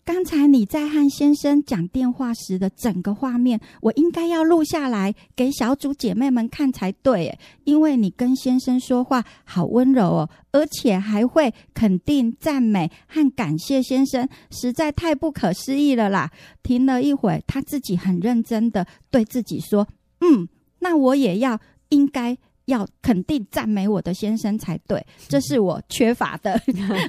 [0.06, 16.30] 刚才你在和先生讲电话时的整个画面，我应该要录下来给小组姐妹们看才对，因为你跟先生说话好温柔哦，而且还会肯定、赞美和感谢先生，实在太不可思议了啦！
[16.62, 19.88] 停了一会，他自己很认真的对自己说
[20.22, 20.48] ：“嗯，
[20.78, 26.60] 那我也要应该。”要肯定赞美我的先生才对，这是我缺乏的。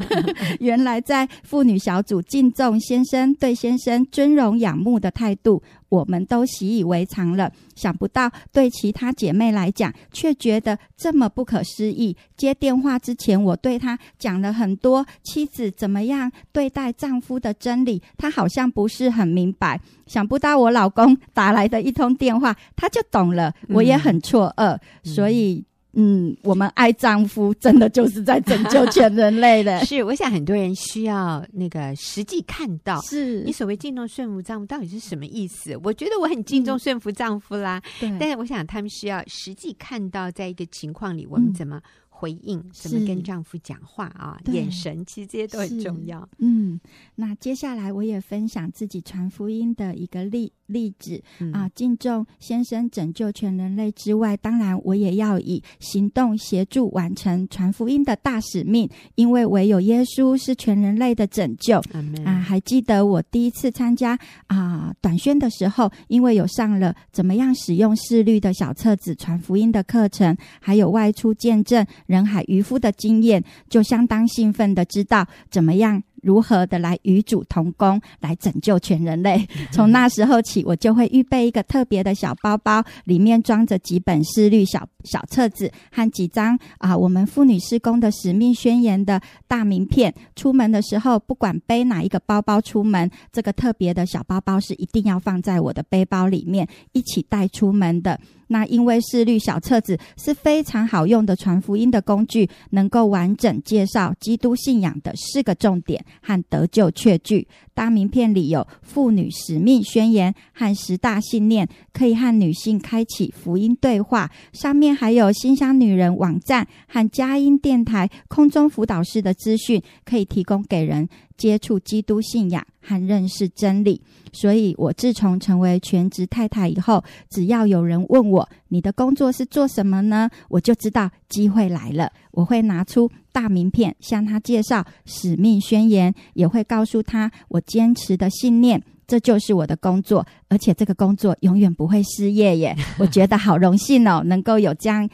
[0.60, 7.52] 原来在妇女小组敬重先生，对先生尊荣仰慕的态度，我们都习以为常了。
[7.76, 12.16] 想不到对其他姐妹来讲，却觉得这么不可思议。
[12.36, 19.80] 接电话之前，我对她讲了很多妻子怎么样对待丈夫的真理，她好像不是很明白。
[20.06, 23.54] 想不到我老公打来的一通电话，他就懂了。
[23.70, 25.64] 我也很错愕，嗯、所以。
[26.00, 29.80] 嗯，我们爱丈夫，真的就是在拯救全人类的。
[29.84, 35.76] 是，我想很多人需要那个实际看到，是你所谓敬重顺服丈夫到底是什么意思？
[35.84, 41.82] 我觉得我很敬重顺服丈夫啦，嗯、但是我想他们需要实际看到，在一个情况里，我们怎么。
[42.20, 44.40] 回应怎么跟丈夫讲话啊？
[44.48, 46.28] 眼神其实这些都很重要。
[46.40, 46.80] 嗯，
[47.14, 61.80] 那接下来我也分享自己传福音的一个例例子、嗯、啊，敬重先生拯救全人类之外，当然我也要以行动协助完成传福音的大使命，因为唯有耶稣是全人类的拯救。
[61.94, 71.86] 嗯、啊，还记得我第一次参加啊短宣的时候，因为有上了怎么样使用视律的小册子传福音的课程，还有外出见证。
[72.08, 79.48] 人海渔夫的经验，就相当兴奋的知道怎么样如何的来与主同工，来拯救全人类。
[79.72, 90.14] 从那时候起，我就会预备一个特别的小包包，里面装着几本思虑小小册子和几张啊，我们妇女施工的使命宣言的大名片。
[90.36, 98.20] 出门的时候，不管背哪一个包包出门，这个特别的小包包是一定要放在我的背包里面，一起带出门的。
[98.50, 107.46] 那因为是绿小册子是非常好用的传福音的工具，能够完整介绍基督信仰的四个重点和得救确据。
[107.74, 114.32] 大名片里有妇女使命宣言和十大信念，可以和女性开启福音对话。
[114.54, 124.02] 上面还有新乡女人网站和佳音电台空中辅导室的资讯，可以提供给人接触基督信仰和认识真理。
[124.34, 130.28] 所以，我自从成为全职太太以后，只要有人问我，你的工作是做什么呢？
[130.50, 132.12] 我就知道机会来了。
[132.32, 142.76] 我会拿出大名片向他介绍使命宣言，也会告诉他我坚持的信念，这就是我的工作，而且这个工作永远不会失业耶。
[143.00, 145.10] 我觉得好荣幸哦，能够有这样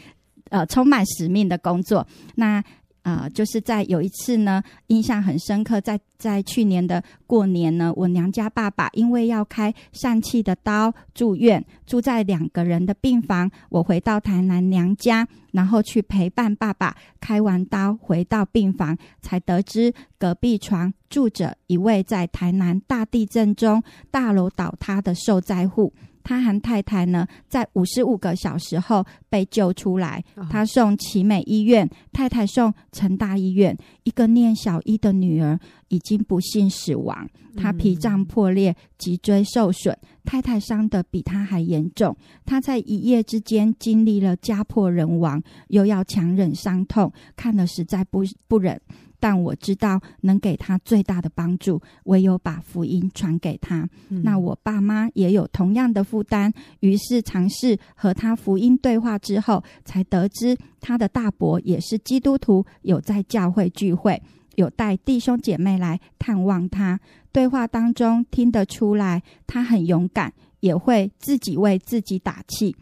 [0.50, 2.06] 呃充满使命的工作。
[2.36, 2.62] 那。
[3.06, 13.52] 啊、呃，就是在有一次呢，印象很深刻，在在去年的过年呢，我娘家爸爸因为要开疝气的刀住院，住在两个人的病房。
[13.68, 25.92] 我回到台南娘家，然后去陪伴爸爸开完刀，回到病房，才得知隔壁床住着一位在台南大地震中大楼倒塌的受灾户。
[26.26, 30.24] 他和太太呢，在五十五个小时后被救出来。
[30.50, 33.78] 他送奇美医院，太太送成大医院。
[34.04, 35.60] 一个念小一的女儿
[35.94, 42.18] 已经不幸死亡，他脾脏破裂，脊椎受损，太太伤得比他还严重。
[42.44, 48.82] 他在一夜之间经历了家破人亡，又要强忍伤痛，看了实在不不忍。
[49.20, 53.88] 但我知道能给他最大的帮助，唯有把福音传给他。
[54.10, 64.22] 嗯、那我爸妈也有同样的负担，于是尝试和他福音对话之后，才得知他的大伯也是基督徒，有在教会聚会，
[64.56, 67.00] 有带弟兄姐妹来探望他。
[67.32, 72.76] 对话当中听得出来，他很勇敢，也会自己为自己打气。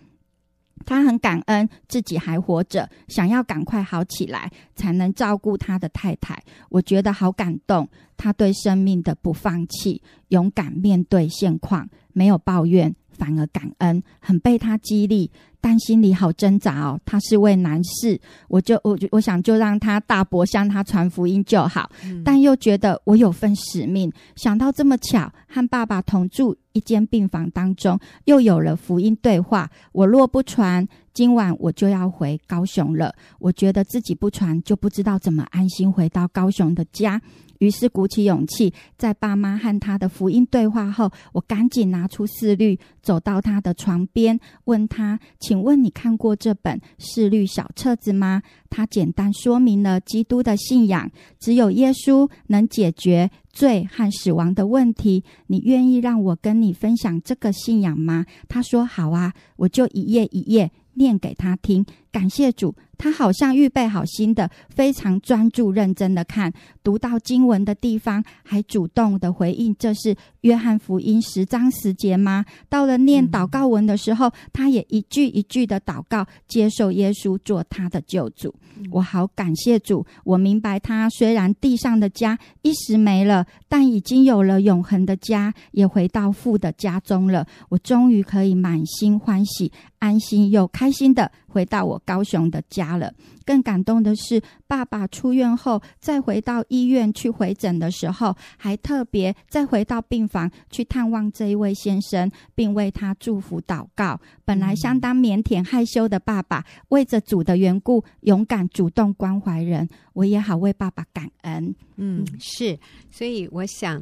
[0.83, 6.43] 他很感恩自己还活着，想要赶快好起来，才能照顾他的太太。
[6.69, 15.29] 我觉得好感动，他对生命的不放弃，勇敢面对现况，没有抱怨，反而感恩，很被他激励。
[15.63, 24.11] 但心里好挣扎哦，他是位男士，我就我就我想就让他大伯向他传福音就好，嗯、但又觉得我有份使命。
[24.35, 29.69] 想到这么巧，和爸爸同住一间病房当中，又有了福音对话。
[29.91, 33.13] 我若不传，今晚我就要回高雄了。
[33.37, 37.21] 我觉得自己不传，就不知道怎么安心回到高雄的家。
[37.61, 48.41] 于是鼓起勇气，在爸妈和他的福音对话后，我赶紧拿出思虑，走到他的床边，问他：“请问你看过这本思虑小册子吗？”
[48.71, 55.23] 他简单说明了基督的信仰，只有耶稣能解决罪和死亡的问题。
[55.45, 58.25] 你愿意让我跟你分享这个信仰吗？
[58.49, 61.85] 他说：“好啊。”我就一页一页念给他听。
[62.11, 62.75] 感谢主。
[62.97, 66.53] 他好像预备好心的，非常专注认真的看，
[66.83, 78.53] 读到经文的地方，还主动的回应：“这是约翰福音十章十节吗？”到了念祷告文的时候，嗯、他也一句一句的祷告，接受耶稣做他的救主。
[78.77, 87.47] 嗯、我好感谢主，我明白他虽然地上的家一时没了，但已经有了永恒的家，也回到父的家中了。
[87.69, 93.13] 我终于可以满心欢喜、安心又开心的回到我高雄的家了。
[93.43, 104.19] 更感动的是，爸爸出院后再回到医院去回诊的时候，还特别再回到病房去探望这一位先生，并为他祝福祷告。
[104.45, 109.89] 本来相当腼腆害羞的爸爸，为着主的缘故，勇敢主动关怀人。
[110.13, 111.73] 我也好为爸爸感恩。
[111.95, 112.77] 嗯，是。
[113.09, 113.97] 所以我想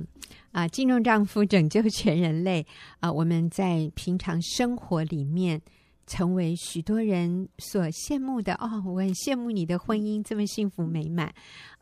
[0.51, 2.61] 啊，呃，敬重丈夫拯救全人类
[2.99, 5.61] 啊，呃，我们在平常生活里面。
[6.09, 11.31] 成为许多人所羡慕的哦，我很羡慕你的婚姻这么幸福美满，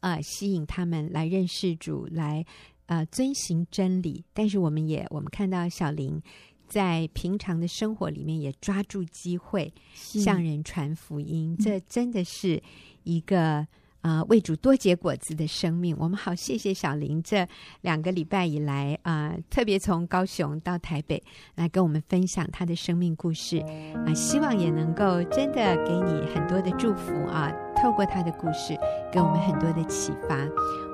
[0.01, 2.45] 呃，吸引他们来认识主，来
[2.88, 4.23] 呃遵行真理。
[4.34, 6.21] 但是我们也我们看到小林
[6.67, 12.61] 在平常的生活里面也抓住机会向人传福音，这真的是
[13.03, 13.65] 一个。
[14.08, 17.45] 啊、呃，为主多结果子的生命，我们好谢谢小林这
[17.82, 21.22] 两个礼拜以来啊、呃，特别从高雄到台北
[21.55, 27.51] 来跟我们分享他的生命故事啊、呃，希望也能够真的给你很多的祝福啊。
[27.76, 28.76] 透过他的故事，
[29.12, 30.36] 给我们很多的启发。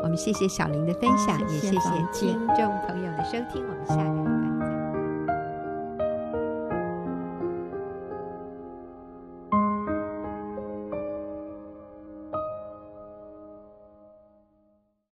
[0.01, 3.63] 我们谢谢小林的分享，也谢谢听众朋友的收听。
[3.63, 4.52] 我们下个礼拜。